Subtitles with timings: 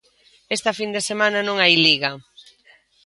[0.55, 2.11] Esta fin de semana non hai Liga.